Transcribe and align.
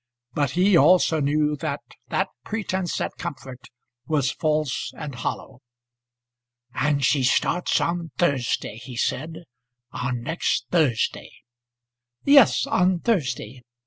But 0.33 0.49
he 0.57 0.75
also 0.75 1.19
knew 1.19 1.55
that 1.57 1.79
that 2.07 2.29
pretence 2.43 2.99
at 2.99 3.17
comfort 3.17 3.69
was 4.07 4.31
false 4.31 4.91
and 4.97 5.13
hollow. 5.13 5.59
"And 6.73 7.05
she 7.05 7.21
starts 7.23 7.79
on 7.79 8.09
Thursday," 8.17 8.77
he 8.77 8.97
said; 8.97 9.43
"on 9.91 10.23
next 10.23 10.65
Thursday." 10.71 11.29
"Yes, 12.25 12.65
on 12.65 13.01
Thursday. 13.01 13.61